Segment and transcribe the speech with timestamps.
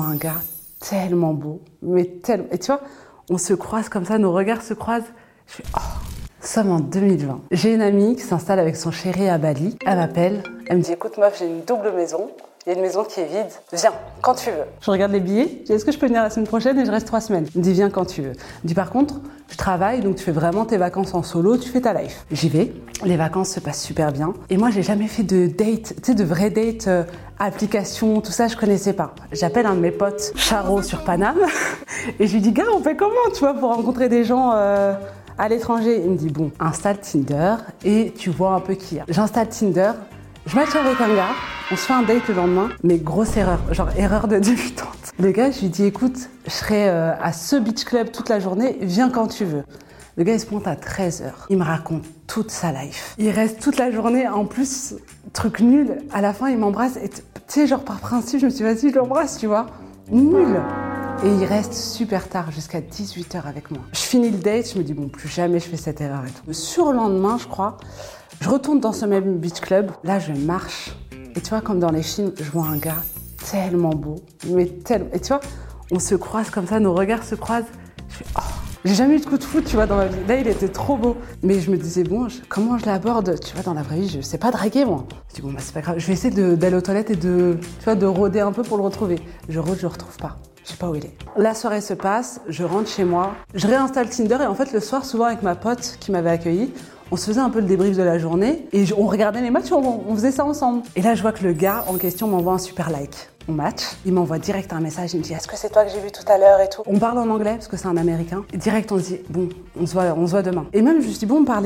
[0.00, 0.40] un gars
[0.80, 2.48] tellement beau, mais tellement.
[2.50, 2.80] Et tu vois,
[3.30, 5.06] on se croise comme ça, nos regards se croisent.
[5.46, 6.01] Je fais, oh,
[6.48, 7.40] sommes en 2020.
[7.50, 9.76] J'ai une amie qui s'installe avec son chéri à Bali.
[9.86, 12.30] Elle m'appelle, elle me dit écoute meuf, j'ai une double maison.
[12.64, 13.50] Il y a une maison qui est vide.
[13.72, 14.64] Viens, quand tu veux.
[14.80, 15.64] Je regarde les billets.
[15.68, 16.78] Est-ce que je peux venir la semaine prochaine?
[16.78, 18.34] Et je reste trois semaines Elle me dit, viens quand tu veux.
[18.62, 21.68] Je dis, par contre, je travaille, donc tu fais vraiment tes vacances en solo, tu
[21.68, 22.24] fais ta life.
[22.30, 22.72] J'y vais.
[23.04, 24.32] Les vacances se passent super bien.
[24.48, 27.02] Et moi, j'ai jamais fait de date, tu sais, de vrai date, euh,
[27.40, 29.12] application, tout ça, je connaissais pas.
[29.32, 31.38] J'appelle un de mes potes, Charo, sur Paname,
[32.20, 34.94] et je lui dis, gars, on fait comment, tu vois, pour rencontrer des gens euh,
[35.42, 39.00] à l'étranger Il me dit, bon, installe Tinder et tu vois un peu qui y
[39.00, 39.04] a.
[39.08, 39.90] J'installe Tinder,
[40.46, 41.30] je match avec un gars,
[41.72, 45.12] on se fait un date le lendemain, mais grosse erreur, genre erreur de débutante.
[45.18, 48.38] Le gars, je lui dis écoute, je serai euh, à ce beach club toute la
[48.38, 49.64] journée, viens quand tu veux.
[50.16, 51.32] Le gars, il se pointe à 13h.
[51.50, 53.16] Il me raconte toute sa life.
[53.18, 54.94] Il reste toute la journée, en plus,
[55.32, 55.98] truc nul.
[56.12, 56.96] À la fin, il m'embrasse.
[56.98, 59.66] Et tu sais, genre par principe, je me suis dit, vas-y, je l'embrasse, tu vois.
[60.10, 60.60] Nul.
[61.24, 63.80] Et il reste super tard, jusqu'à 18h avec moi.
[63.92, 66.30] Je finis le date, je me dis, bon, plus jamais je fais cette erreur et
[66.30, 66.42] tout.
[66.48, 67.76] Le surlendemain, je crois,
[68.40, 69.92] je retourne dans ce même beach club.
[70.02, 70.96] Là, je marche.
[71.36, 73.02] Et tu vois, comme dans les films, je vois un gars
[73.50, 74.16] tellement beau.
[74.48, 75.10] Mais tellement.
[75.12, 75.40] Et tu vois,
[75.92, 77.68] on se croise comme ça, nos regards se croisent.
[78.08, 78.40] Je fais, oh,
[78.84, 80.26] j'ai jamais eu de coup de foot, tu vois, dans ma vie.
[80.26, 81.16] Là, il était trop beau.
[81.44, 84.20] Mais je me disais, bon, comment je l'aborde Tu vois, dans la vraie vie, je
[84.20, 85.06] sais pas draguer, moi.
[85.28, 85.98] Je dis, bon, bah, c'est pas grave.
[85.98, 88.76] Je vais essayer d'aller aux toilettes et de, tu vois, de rôder un peu pour
[88.76, 89.20] le retrouver.
[89.48, 90.36] Je rôde, je le retrouve pas.
[90.64, 91.12] Je sais pas où il est.
[91.36, 94.80] La soirée se passe, je rentre chez moi, je réinstalle Tinder et en fait le
[94.80, 96.72] soir souvent avec ma pote qui m'avait accueilli,
[97.10, 99.70] on se faisait un peu le débrief de la journée et on regardait les matchs,
[99.72, 100.82] on, on faisait ça ensemble.
[100.96, 103.28] Et là, je vois que le gars en question m'envoie un super like.
[103.48, 105.90] On match, il m'envoie direct un message, il me dit Est-ce que c'est toi que
[105.90, 106.82] j'ai vu tout à l'heure et tout?
[106.86, 108.44] On parle en anglais parce que c'est un américain.
[108.52, 110.66] Et direct, on se dit Bon, on se voit, on se voit demain.
[110.72, 111.60] Et même, je me suis dit Bon, par,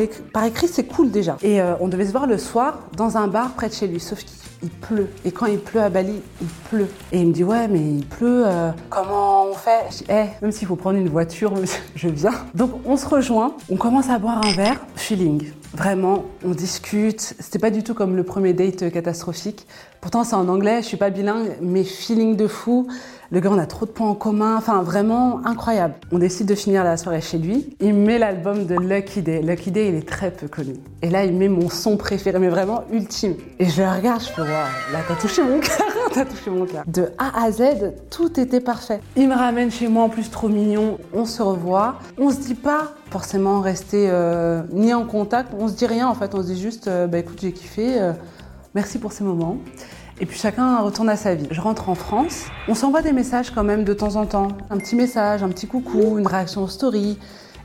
[0.44, 1.36] écrit, c'est cool déjà.
[1.42, 4.00] Et euh, on devait se voir le soir dans un bar près de chez lui,
[4.00, 4.31] sauf qu'il
[4.70, 5.09] pleut.
[5.25, 6.89] Et quand il pleut à Bali, il pleut.
[7.12, 9.86] Et il me dit Ouais, mais il pleut, euh, comment on fait?
[9.91, 11.53] Je dis Eh, même s'il faut prendre une voiture,
[11.95, 12.34] je viens.
[12.55, 15.50] Donc, on se rejoint, on commence à boire un verre, feeling.
[15.77, 17.20] Vraiment, on discute.
[17.20, 19.66] C'était pas du tout comme le premier date catastrophique.
[20.00, 22.88] Pourtant, c'est en anglais, je suis pas bilingue, mais feeling de fou.
[23.31, 24.56] Le gars, on a trop de points en commun.
[24.56, 25.92] Enfin, vraiment incroyable.
[26.12, 27.76] On décide de finir la soirée chez lui.
[27.81, 29.42] Il met l'album de Lucky Day.
[29.42, 30.76] Lucky Day, il est très peu connu.
[31.03, 33.34] Et là, il met mon son préféré, mais vraiment ultime.
[33.59, 35.92] Et je le regarde, je fais, waouh, là, t'as touché mon cœur,
[36.87, 37.62] De A à Z,
[38.10, 39.00] tout était parfait.
[39.16, 40.99] Il me ramène chez moi, en plus, trop mignon.
[41.12, 41.97] On se revoit.
[42.19, 45.53] On se dit pas forcément rester euh, ni en contact.
[45.59, 46.34] On se dit rien, en fait.
[46.34, 48.00] On se dit juste, euh, bah écoute, j'ai kiffé.
[48.00, 48.12] Euh,
[48.75, 49.59] merci pour ces moments.
[50.19, 51.47] Et puis chacun retourne à sa vie.
[51.50, 52.44] Je rentre en France.
[52.69, 54.48] On s'envoie des messages quand même de temps en temps.
[54.71, 57.19] Un petit message, un petit coucou, une réaction aux story.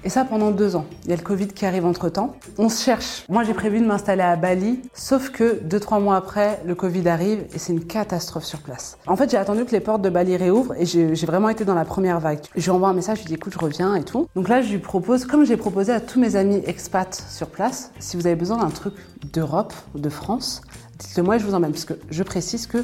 [0.03, 0.85] Et ça pendant deux ans.
[1.03, 2.35] Il y a le Covid qui arrive entre temps.
[2.57, 3.23] On se cherche.
[3.29, 7.07] Moi, j'ai prévu de m'installer à Bali, sauf que deux, trois mois après, le Covid
[7.07, 8.97] arrive et c'est une catastrophe sur place.
[9.05, 11.75] En fait, j'ai attendu que les portes de Bali réouvrent et j'ai vraiment été dans
[11.75, 12.39] la première vague.
[12.55, 14.27] Je lui envoie un message, je lui dis écoute, je reviens et tout.
[14.35, 17.91] Donc là, je lui propose, comme j'ai proposé à tous mes amis expats sur place,
[17.99, 18.95] si vous avez besoin d'un truc
[19.33, 20.61] d'Europe de France,
[20.97, 21.71] dites-le moi et je vous emmène.
[21.71, 22.83] Parce que je précise que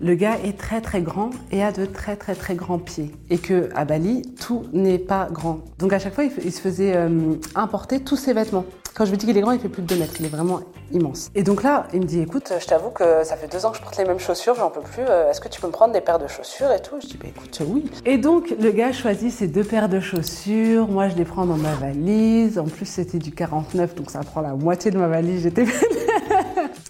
[0.00, 3.10] le gars est très très grand et a de très très très grands pieds.
[3.30, 5.60] Et que à Bali, tout n'est pas grand.
[5.78, 8.64] Donc à chaque fois, il, se faisait euh, importer tous ses vêtements.
[8.94, 10.14] Quand je vous dis qu'il est grand, il fait plus de 2 mètres.
[10.20, 10.60] Il est vraiment
[10.92, 11.30] immense.
[11.34, 13.78] Et donc là, il me dit écoute, je t'avoue que ça fait deux ans que
[13.78, 15.02] je porte les mêmes chaussures, j'en peux plus.
[15.08, 16.96] Euh, est-ce que tu peux me prendre des paires de chaussures et tout?
[17.02, 17.90] Je dis bah écoute, oui.
[18.04, 20.86] Et donc le gars choisit ses deux paires de chaussures.
[20.86, 22.58] Moi, je les prends dans ma valise.
[22.58, 25.42] En plus, c'était du 49, donc ça prend la moitié de ma valise.
[25.42, 25.64] J'étais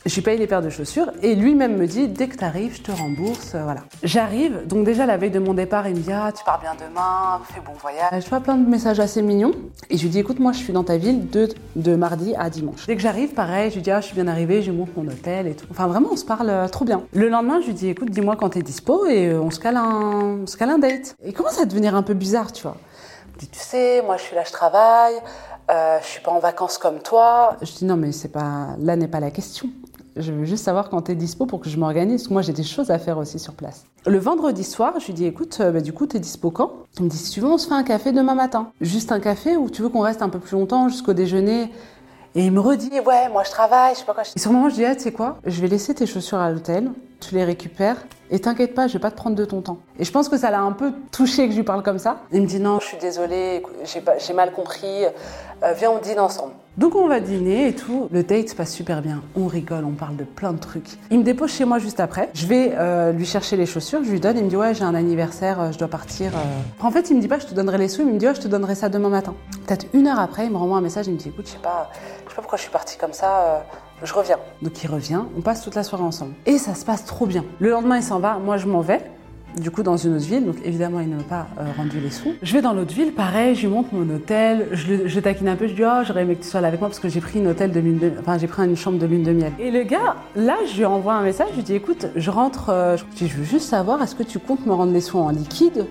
[0.06, 2.82] Je paye les paires de chaussures et lui-même me dit dès que tu arrives, je
[2.82, 3.54] te rembourse.
[3.54, 3.81] Euh, voilà.
[4.03, 6.75] J'arrive, donc déjà la veille de mon départ, il me dit ah tu pars bien
[6.75, 8.22] demain, fais bon voyage.
[8.22, 9.53] Je vois plein de messages assez mignons
[9.88, 12.50] et je lui dis écoute moi je suis dans ta ville de, de mardi à
[12.50, 12.87] dimanche.
[12.87, 15.09] Dès que j'arrive, pareil, je lui dis ah je suis bien arrivée, je montre mon
[15.09, 15.64] hôtel et tout.
[15.70, 17.04] Enfin vraiment on se parle euh, trop bien.
[17.14, 19.78] Le lendemain je lui dis écoute dis-moi quand t'es dispo et euh, on se cale
[19.78, 21.16] un, se cale date.
[21.25, 22.76] Et commence à devenir un peu bizarre tu vois.
[23.26, 25.14] Il me dit tu sais moi je suis là je travaille.
[25.70, 27.56] Euh, je suis pas en vacances comme toi.
[27.62, 29.70] Je dis non mais c'est pas là n'est pas la question.
[30.16, 32.22] Je veux juste savoir quand tu es dispo pour que je m'organise.
[32.22, 33.84] Parce que moi, j'ai des choses à faire aussi sur place.
[34.06, 36.72] Le vendredi soir, je lui dis écoute, euh, bah, du coup, tu es dispo quand?
[36.99, 38.70] Il me dit si tu veux, on se fait un café demain matin.
[38.81, 41.70] Juste un café ou tu veux qu'on reste un peu plus longtemps jusqu'au déjeuner?
[42.37, 44.25] Et il me redit, ouais, moi je travaille, je sais pas quoi.
[44.34, 46.38] Et sur le moment, je dis, ah, tu sais quoi, je vais laisser tes chaussures
[46.38, 46.90] à l'hôtel,
[47.20, 49.78] tu les récupères, et t'inquiète pas, je vais pas te prendre de ton temps.
[50.00, 52.22] Et je pense que ça l'a un peu touché que je lui parle comme ça.
[52.32, 53.62] Il me dit, non, je suis désolée,
[54.19, 56.55] j'ai mal compris, euh, viens, on dîne ensemble.
[56.76, 58.09] Donc on va dîner et tout.
[58.11, 59.23] Le date se passe super bien.
[59.37, 60.88] On rigole, on parle de plein de trucs.
[61.11, 62.31] Il me dépose chez moi juste après.
[62.35, 64.38] Je vais euh, lui chercher les chaussures, je lui donne.
[64.38, 66.32] Il me dit ouais j'ai un anniversaire, euh, je dois partir.
[66.81, 68.35] En fait il me dit pas je te donnerai les sous, il me dit ouais
[68.35, 69.35] je te donnerai ça demain matin.
[69.67, 71.59] Peut-être une heure après il me renvoie un message, il me dit écoute je sais
[71.59, 71.91] pas,
[72.25, 73.65] je sais pas pourquoi je suis partie comme ça.
[74.03, 74.38] je reviens.
[74.61, 76.35] Donc il revient, on passe toute la soirée ensemble.
[76.44, 77.44] Et ça se passe trop bien.
[77.61, 79.00] Le lendemain il s'en va, moi je m'en vais.
[79.56, 82.10] Du coup dans une autre ville, donc évidemment il ne m'a pas euh, rendu les
[82.10, 82.34] sous.
[82.42, 85.48] Je vais dans l'autre ville, pareil, je lui montre mon hôtel, je le, je taquine
[85.48, 87.08] un peu, je dis oh j'aurais aimé que tu sois là avec moi parce que
[87.08, 88.12] j'ai pris une hôtel de lune de...
[88.20, 89.52] enfin j'ai pris une chambre de lune de miel.
[89.58, 92.70] Et le gars, là je lui envoie un message, je lui dis écoute, je rentre,
[92.70, 95.18] euh, je, dis, je veux juste savoir est-ce que tu comptes me rendre les sous
[95.18, 95.86] en liquide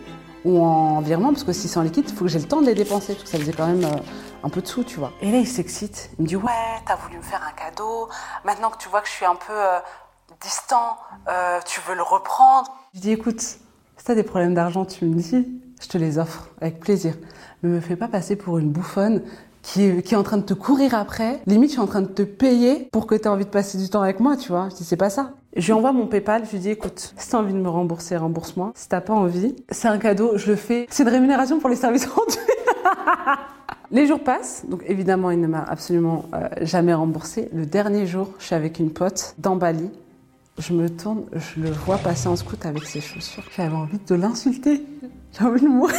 [0.45, 1.29] ou en virement?
[1.29, 3.13] Parce que si c'est en liquide, il faut que j'ai le temps de les dépenser
[3.13, 5.13] parce que ça faisait quand même euh, un peu de sous, tu vois.
[5.21, 6.51] Et là il s'excite, il me dit ouais
[6.85, 8.09] t'as voulu me faire un cadeau,
[8.43, 9.53] maintenant que tu vois que je suis un peu
[10.41, 10.97] distant,
[11.27, 12.71] euh, tu veux le reprendre.
[12.93, 15.47] Je dis écoute, si t'as des problèmes d'argent, tu me dis,
[15.81, 17.15] je te les offre avec plaisir.
[17.61, 19.21] Mais me fais pas passer pour une bouffonne
[19.61, 21.39] qui est, qui est en train de te courir après.
[21.47, 23.77] Limite, je suis en train de te payer pour que tu aies envie de passer
[23.77, 24.69] du temps avec moi, tu vois.
[24.69, 25.31] Je dis, c'est pas ça.
[25.55, 28.17] Je lui envoie mon PayPal, je lui dis, écoute, si t'as envie de me rembourser,
[28.17, 28.73] rembourse-moi.
[28.75, 30.85] Si t'as pas envie, c'est un cadeau, je le fais.
[30.89, 32.37] C'est une rémunération pour les services rendus.
[33.91, 37.49] Les jours passent, donc évidemment, il ne m'a absolument euh, jamais remboursé.
[37.53, 39.91] Le dernier jour, je suis avec une pote dans Bali.
[40.59, 43.43] Je me tourne, je le vois passer en scout avec ses chaussures.
[43.55, 44.83] J'avais envie de l'insulter.
[45.31, 45.95] J'ai envie de mourir.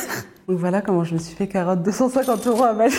[0.48, 2.94] Donc voilà comment je me suis fait carotte 250 euros à Bali.